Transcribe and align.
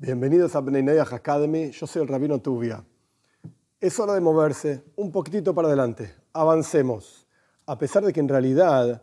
Bienvenidos 0.00 0.54
a 0.54 0.60
Bnei 0.60 0.96
Academy, 1.00 1.72
yo 1.72 1.84
soy 1.84 2.02
el 2.02 2.06
Rabino 2.06 2.40
Tubia. 2.40 2.84
Es 3.80 3.98
hora 3.98 4.14
de 4.14 4.20
moverse 4.20 4.84
un 4.94 5.10
poquitito 5.10 5.52
para 5.52 5.66
adelante, 5.66 6.14
avancemos, 6.32 7.26
a 7.66 7.76
pesar 7.76 8.04
de 8.04 8.12
que 8.12 8.20
en 8.20 8.28
realidad 8.28 9.02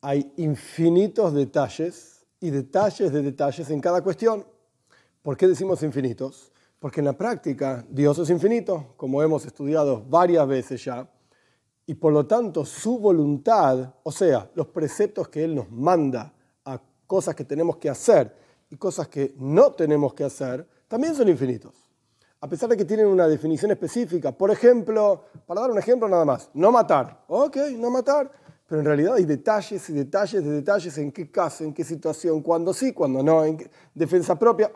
hay 0.00 0.32
infinitos 0.38 1.32
detalles 1.32 2.26
y 2.40 2.50
detalles 2.50 3.12
de 3.12 3.22
detalles 3.22 3.70
en 3.70 3.80
cada 3.80 4.02
cuestión. 4.02 4.44
¿Por 5.22 5.36
qué 5.36 5.46
decimos 5.46 5.84
infinitos? 5.84 6.50
Porque 6.80 6.98
en 6.98 7.06
la 7.06 7.16
práctica 7.16 7.86
Dios 7.88 8.18
es 8.18 8.28
infinito, 8.30 8.94
como 8.96 9.22
hemos 9.22 9.46
estudiado 9.46 10.02
varias 10.02 10.48
veces 10.48 10.84
ya, 10.84 11.08
y 11.86 11.94
por 11.94 12.12
lo 12.12 12.26
tanto 12.26 12.64
su 12.64 12.98
voluntad, 12.98 13.94
o 14.02 14.10
sea, 14.10 14.50
los 14.56 14.66
preceptos 14.66 15.28
que 15.28 15.44
Él 15.44 15.54
nos 15.54 15.70
manda 15.70 16.34
a 16.64 16.80
cosas 17.06 17.36
que 17.36 17.44
tenemos 17.44 17.76
que 17.76 17.88
hacer, 17.88 18.41
y 18.72 18.76
cosas 18.78 19.06
que 19.08 19.34
no 19.38 19.72
tenemos 19.72 20.14
que 20.14 20.24
hacer 20.24 20.66
también 20.88 21.14
son 21.14 21.28
infinitos. 21.28 21.74
A 22.40 22.48
pesar 22.48 22.70
de 22.70 22.76
que 22.76 22.86
tienen 22.86 23.06
una 23.06 23.28
definición 23.28 23.70
específica. 23.70 24.32
Por 24.32 24.50
ejemplo, 24.50 25.24
para 25.46 25.60
dar 25.60 25.70
un 25.70 25.78
ejemplo 25.78 26.08
nada 26.08 26.24
más, 26.24 26.48
no 26.54 26.72
matar. 26.72 27.22
Ok, 27.28 27.58
no 27.76 27.90
matar. 27.90 28.32
Pero 28.66 28.80
en 28.80 28.86
realidad 28.86 29.14
hay 29.16 29.26
detalles 29.26 29.90
y 29.90 29.92
detalles 29.92 30.42
de 30.42 30.50
detalles 30.50 30.96
en 30.96 31.12
qué 31.12 31.30
caso, 31.30 31.64
en 31.64 31.74
qué 31.74 31.84
situación, 31.84 32.40
cuándo 32.40 32.72
sí, 32.72 32.94
cuándo 32.94 33.22
no, 33.22 33.44
en 33.44 33.58
defensa 33.94 34.38
propia. 34.38 34.72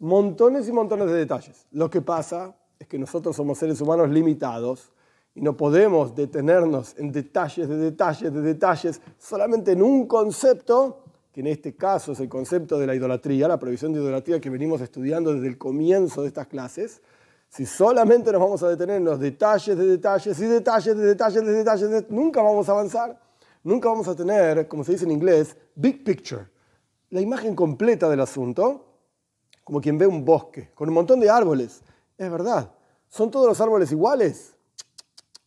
Montones 0.00 0.68
y 0.68 0.72
montones 0.72 1.06
de 1.06 1.14
detalles. 1.14 1.66
Lo 1.70 1.88
que 1.88 2.02
pasa 2.02 2.54
es 2.78 2.86
que 2.86 2.98
nosotros 2.98 3.34
somos 3.34 3.56
seres 3.56 3.80
humanos 3.80 4.10
limitados 4.10 4.92
y 5.34 5.40
no 5.40 5.56
podemos 5.56 6.14
detenernos 6.14 6.94
en 6.98 7.10
detalles 7.10 7.66
de 7.66 7.76
detalles 7.78 8.30
de 8.30 8.42
detalles 8.42 9.00
solamente 9.18 9.72
en 9.72 9.82
un 9.82 10.06
concepto 10.06 11.01
que 11.32 11.40
en 11.40 11.46
este 11.46 11.74
caso 11.74 12.12
es 12.12 12.20
el 12.20 12.28
concepto 12.28 12.78
de 12.78 12.86
la 12.86 12.94
idolatría, 12.94 13.48
la 13.48 13.58
prohibición 13.58 13.92
de 13.92 14.00
idolatría 14.00 14.40
que 14.40 14.50
venimos 14.50 14.80
estudiando 14.80 15.32
desde 15.32 15.48
el 15.48 15.56
comienzo 15.56 16.22
de 16.22 16.28
estas 16.28 16.46
clases, 16.46 17.00
si 17.48 17.66
solamente 17.66 18.32
nos 18.32 18.40
vamos 18.40 18.62
a 18.62 18.68
detener 18.68 18.96
en 18.96 19.04
los 19.04 19.18
detalles 19.18 19.76
de 19.76 19.86
detalles 19.86 20.38
y 20.38 20.44
detalles 20.44 20.96
de 20.96 21.04
detalles 21.04 21.44
de 21.44 21.52
detalles, 21.52 22.10
nunca 22.10 22.42
vamos 22.42 22.68
a 22.68 22.72
avanzar. 22.72 23.20
Nunca 23.64 23.88
vamos 23.88 24.08
a 24.08 24.16
tener, 24.16 24.66
como 24.66 24.82
se 24.82 24.92
dice 24.92 25.04
en 25.04 25.12
inglés, 25.12 25.56
big 25.74 26.02
picture, 26.02 26.48
la 27.10 27.20
imagen 27.20 27.54
completa 27.54 28.08
del 28.08 28.20
asunto, 28.20 28.86
como 29.62 29.80
quien 29.80 29.96
ve 29.96 30.06
un 30.06 30.24
bosque 30.24 30.70
con 30.74 30.88
un 30.88 30.94
montón 30.94 31.20
de 31.20 31.30
árboles. 31.30 31.82
Es 32.18 32.30
verdad, 32.30 32.72
¿son 33.08 33.30
todos 33.30 33.46
los 33.46 33.60
árboles 33.60 33.92
iguales? 33.92 34.56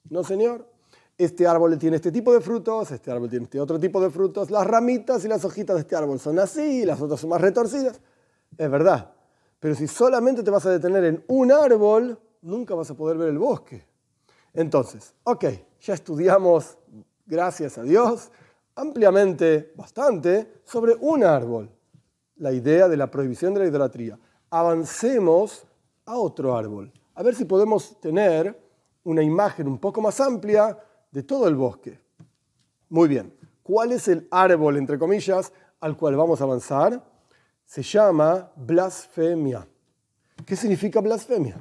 No, 0.09 0.23
señor 0.23 0.74
este 1.17 1.47
árbol 1.47 1.77
tiene 1.77 1.95
este 1.95 2.11
tipo 2.11 2.33
de 2.33 2.41
frutos, 2.41 2.91
este 2.91 3.11
árbol 3.11 3.29
tiene 3.29 3.45
este 3.45 3.59
otro 3.59 3.79
tipo 3.79 4.01
de 4.01 4.09
frutos, 4.09 4.51
las 4.51 4.67
ramitas 4.67 5.23
y 5.23 5.27
las 5.27 5.45
hojitas 5.45 5.75
de 5.75 5.81
este 5.81 5.95
árbol 5.95 6.19
son 6.19 6.39
así, 6.39 6.85
las 6.85 7.01
otras 7.01 7.19
son 7.19 7.29
más 7.29 7.41
retorcidas. 7.41 7.99
Es 8.57 8.69
verdad. 8.69 9.13
Pero 9.59 9.75
si 9.75 9.87
solamente 9.87 10.43
te 10.43 10.51
vas 10.51 10.65
a 10.65 10.71
detener 10.71 11.03
en 11.05 11.23
un 11.27 11.51
árbol, 11.51 12.19
nunca 12.41 12.75
vas 12.75 12.91
a 12.91 12.95
poder 12.95 13.17
ver 13.17 13.29
el 13.29 13.37
bosque. 13.37 13.85
Entonces, 14.53 15.13
ok, 15.23 15.45
ya 15.81 15.93
estudiamos, 15.93 16.77
gracias 17.25 17.77
a 17.77 17.83
Dios, 17.83 18.31
ampliamente, 18.75 19.73
bastante, 19.75 20.61
sobre 20.63 20.95
un 20.99 21.23
árbol. 21.23 21.69
La 22.37 22.51
idea 22.51 22.87
de 22.87 22.97
la 22.97 23.09
prohibición 23.09 23.53
de 23.53 23.61
la 23.61 23.67
idolatría. 23.67 24.19
Avancemos 24.49 25.65
a 26.05 26.17
otro 26.17 26.55
árbol. 26.55 26.91
A 27.15 27.23
ver 27.23 27.33
si 27.33 27.45
podemos 27.45 27.99
tener 27.99 28.61
una 29.03 29.23
imagen 29.23 29.67
un 29.67 29.77
poco 29.77 30.01
más 30.01 30.19
amplia 30.19 30.77
de 31.15 31.23
todo 31.23 31.47
el 31.47 31.55
bosque. 31.55 31.97
Muy 32.89 33.07
bien, 33.07 33.33
¿cuál 33.63 33.93
es 33.93 34.09
el 34.09 34.27
árbol, 34.31 34.75
entre 34.75 34.99
comillas, 34.99 35.53
al 35.79 35.95
cual 35.95 36.17
vamos 36.17 36.41
a 36.41 36.43
avanzar? 36.43 37.01
Se 37.63 37.81
llama 37.81 38.51
blasfemia. 38.57 39.65
¿Qué 40.45 40.57
significa 40.57 40.99
blasfemia? 40.99 41.55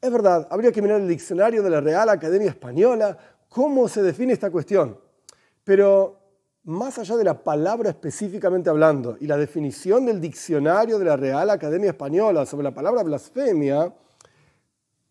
Es 0.00 0.10
verdad, 0.10 0.48
habría 0.50 0.72
que 0.72 0.82
mirar 0.82 1.00
el 1.00 1.06
diccionario 1.06 1.62
de 1.62 1.70
la 1.70 1.80
Real 1.80 2.08
Academia 2.08 2.48
Española, 2.48 3.16
cómo 3.48 3.86
se 3.86 4.02
define 4.02 4.32
esta 4.32 4.50
cuestión. 4.50 4.98
Pero 5.62 6.18
más 6.64 6.98
allá 6.98 7.16
de 7.16 7.22
la 7.22 7.44
palabra 7.44 7.90
específicamente 7.90 8.70
hablando 8.70 9.16
y 9.20 9.28
la 9.28 9.36
definición 9.36 10.04
del 10.04 10.20
diccionario 10.20 10.98
de 10.98 11.04
la 11.04 11.16
Real 11.16 11.48
Academia 11.50 11.90
Española 11.90 12.44
sobre 12.44 12.64
la 12.64 12.74
palabra 12.74 13.04
blasfemia, 13.04 13.94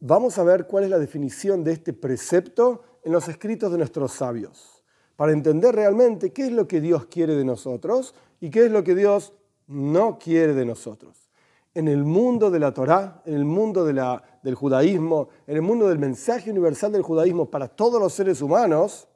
vamos 0.01 0.37
a 0.37 0.43
ver 0.43 0.67
cuál 0.67 0.83
es 0.83 0.89
la 0.89 0.99
definición 0.99 1.63
de 1.63 1.71
este 1.71 1.93
precepto 1.93 2.83
en 3.03 3.11
los 3.11 3.27
escritos 3.27 3.71
de 3.71 3.77
nuestros 3.77 4.13
sabios, 4.13 4.83
para 5.15 5.31
entender 5.31 5.75
realmente 5.75 6.31
qué 6.31 6.47
es 6.47 6.51
lo 6.51 6.67
que 6.67 6.81
Dios 6.81 7.05
quiere 7.05 7.35
de 7.35 7.45
nosotros 7.45 8.15
y 8.39 8.49
qué 8.49 8.65
es 8.65 8.71
lo 8.71 8.83
que 8.83 8.95
Dios 8.95 9.33
no 9.67 10.17
quiere 10.17 10.53
de 10.53 10.65
nosotros. 10.65 11.29
En 11.73 11.87
el 11.87 12.03
mundo 12.03 12.49
de 12.49 12.59
la 12.59 12.73
Torá, 12.73 13.21
en 13.25 13.35
el 13.35 13.45
mundo 13.45 13.85
del 13.85 14.55
judaísmo, 14.55 15.29
en 15.45 15.55
el 15.55 15.61
mundo 15.61 15.87
del 15.87 15.99
mensaje 15.99 16.49
universal 16.49 16.91
del 16.91 17.03
judaísmo 17.03 17.49
para 17.49 17.67
todos 17.67 18.01
los 18.01 18.13
seres 18.13 18.41
humanos, 18.41 19.07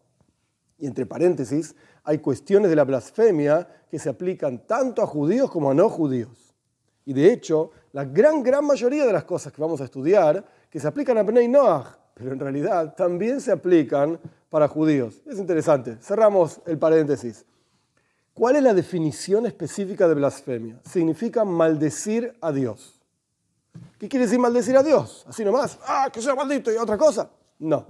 y 0.77 0.85
entre 0.85 1.05
paréntesis, 1.05 1.75
hay 2.03 2.19
cuestiones 2.19 2.69
de 2.69 2.75
la 2.75 2.83
blasfemia 2.83 3.67
que 3.89 3.97
se 3.97 4.09
aplican 4.09 4.67
tanto 4.67 5.01
a 5.01 5.07
judíos 5.07 5.49
como 5.49 5.71
a 5.71 5.73
no 5.73 5.89
judíos. 5.89 6.53
Y 7.05 7.13
de 7.13 7.31
hecho, 7.31 7.71
la 7.91 8.05
gran, 8.05 8.43
gran 8.43 8.65
mayoría 8.65 9.05
de 9.05 9.13
las 9.13 9.23
cosas 9.23 9.51
que 9.51 9.61
vamos 9.61 9.81
a 9.81 9.85
estudiar, 9.85 10.45
que 10.69 10.79
se 10.79 10.87
aplican 10.87 11.17
a 11.17 11.23
Bnei 11.23 11.47
Noach, 11.47 12.02
pero 12.13 12.31
en 12.31 12.39
realidad 12.39 12.95
también 12.95 13.41
se 13.41 13.51
aplican 13.51 14.19
para 14.49 14.67
judíos. 14.67 15.21
Es 15.25 15.39
interesante. 15.39 15.97
Cerramos 16.01 16.61
el 16.65 16.77
paréntesis. 16.77 17.45
¿Cuál 18.33 18.55
es 18.55 18.63
la 18.63 18.73
definición 18.73 19.45
específica 19.45 20.07
de 20.07 20.15
blasfemia? 20.15 20.79
Significa 20.83 21.45
maldecir 21.45 22.35
a 22.41 22.51
Dios. 22.51 22.99
¿Qué 23.97 24.09
quiere 24.09 24.25
decir 24.25 24.39
maldecir 24.39 24.75
a 24.75 24.83
Dios? 24.83 25.25
Así 25.27 25.43
nomás. 25.43 25.79
Ah, 25.87 26.09
que 26.11 26.21
sea 26.21 26.35
maldito 26.35 26.71
y 26.71 26.77
otra 26.77 26.97
cosa. 26.97 27.29
No. 27.59 27.85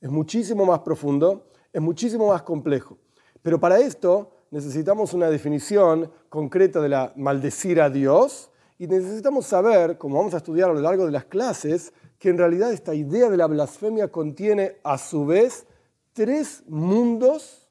Es 0.00 0.10
muchísimo 0.10 0.64
más 0.66 0.80
profundo, 0.80 1.48
es 1.72 1.80
muchísimo 1.80 2.28
más 2.28 2.42
complejo. 2.42 2.98
Pero 3.42 3.58
para 3.58 3.78
esto 3.78 4.32
necesitamos 4.50 5.14
una 5.14 5.30
definición 5.30 6.10
concreta 6.28 6.80
de 6.80 6.88
la 6.88 7.12
maldecir 7.16 7.80
a 7.80 7.90
Dios 7.90 8.50
y 8.78 8.86
necesitamos 8.86 9.46
saber, 9.46 9.96
como 9.96 10.18
vamos 10.18 10.34
a 10.34 10.38
estudiar 10.38 10.70
a 10.70 10.74
lo 10.74 10.80
largo 10.80 11.06
de 11.06 11.12
las 11.12 11.24
clases, 11.24 11.92
que 12.18 12.30
en 12.30 12.38
realidad 12.38 12.72
esta 12.72 12.94
idea 12.94 13.28
de 13.28 13.36
la 13.36 13.46
blasfemia 13.46 14.08
contiene 14.08 14.76
a 14.82 14.98
su 14.98 15.26
vez 15.26 15.66
tres 16.12 16.62
mundos 16.66 17.68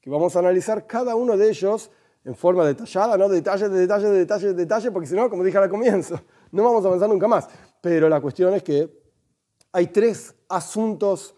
que 0.00 0.10
vamos 0.10 0.36
a 0.36 0.38
analizar 0.38 0.86
cada 0.86 1.16
uno 1.16 1.36
de 1.36 1.48
ellos 1.48 1.90
en 2.24 2.34
forma 2.34 2.64
detallada, 2.64 3.16
no 3.16 3.28
detalle 3.28 3.68
de 3.68 3.78
detalle 3.78 4.08
de 4.08 4.18
detalle 4.18 4.46
de 4.48 4.54
detalle, 4.54 4.90
porque 4.90 5.08
si 5.08 5.14
no, 5.14 5.30
como 5.30 5.42
dije 5.42 5.58
al 5.58 5.68
comienzo, 5.68 6.20
no 6.52 6.62
vamos 6.62 6.84
a 6.84 6.88
avanzar 6.88 7.08
nunca 7.08 7.26
más. 7.26 7.48
Pero 7.80 8.08
la 8.08 8.20
cuestión 8.20 8.54
es 8.54 8.62
que 8.62 8.88
hay 9.72 9.88
tres 9.88 10.34
asuntos 10.48 11.34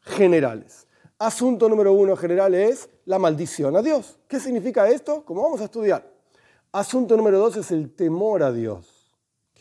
generales. 0.00 0.86
Asunto 1.18 1.68
número 1.68 1.92
uno 1.92 2.16
general 2.16 2.54
es 2.54 2.88
la 3.06 3.18
maldición 3.18 3.76
a 3.76 3.82
Dios. 3.82 4.18
¿Qué 4.28 4.38
significa 4.40 4.88
esto? 4.88 5.24
Como 5.24 5.42
vamos 5.42 5.60
a 5.60 5.64
estudiar. 5.64 6.10
Asunto 6.72 7.16
número 7.16 7.38
dos 7.38 7.56
es 7.56 7.70
el 7.70 7.94
temor 7.94 8.42
a 8.42 8.52
Dios. 8.52 8.93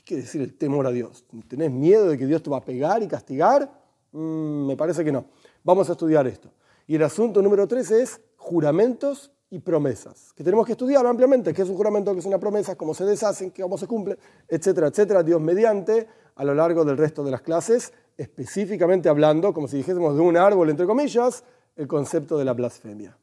¿Qué 0.03 0.16
quiere 0.16 0.24
decir 0.24 0.41
el 0.41 0.53
temor 0.58 0.86
a 0.86 0.91
Dios? 0.91 1.24
¿Tenés 1.47 1.72
miedo 1.72 2.09
de 2.09 2.18
que 2.18 2.25
Dios 2.25 2.44
te 2.44 2.50
va 2.50 2.58
a 2.58 2.62
pegar 2.62 3.02
y 3.02 3.08
castigar? 3.08 3.72
Mm, 4.12 4.68
me 4.68 4.75
parece 4.75 5.02
que 5.06 5.14
no. 5.14 5.25
Vamos 5.64 5.88
a 5.88 5.94
estudiar 5.94 6.28
esto. 6.28 6.50
Y 6.86 6.96
el 6.96 7.03
asunto 7.03 7.41
número 7.41 7.66
tres 7.69 7.90
es 7.90 8.19
juramentos 8.36 9.31
y 9.50 9.59
promesas, 9.59 10.34
que 10.34 10.44
tenemos 10.44 10.66
que 10.66 10.74
estudiar 10.74 11.06
ampliamente, 11.06 11.53
qué 11.53 11.62
es 11.62 11.69
un 11.69 11.78
juramento, 11.78 12.12
qué 12.12 12.19
es 12.19 12.25
una 12.25 12.40
promesa, 12.40 12.75
cómo 12.75 12.94
se 12.94 13.06
deshacen, 13.06 13.52
cómo 13.52 13.78
se 13.78 13.88
cumplen, 13.88 14.18
etcétera, 14.50 14.88
etcétera, 14.88 15.24
Dios 15.24 15.40
mediante, 15.40 16.08
a 16.36 16.44
lo 16.44 16.53
largo 16.53 16.84
del 16.84 16.97
resto 16.97 17.24
de 17.24 17.31
las 17.31 17.42
clases, 17.42 17.94
específicamente 18.18 19.08
hablando, 19.08 19.53
como 19.53 19.69
si 19.69 19.78
dijésemos 19.78 20.16
de 20.16 20.22
un 20.22 20.36
árbol, 20.36 20.69
entre 20.69 20.86
comillas, 20.86 21.46
el 21.78 21.88
concepto 21.88 22.38
de 22.38 22.44
la 22.44 22.53
blasfemia. 22.53 23.18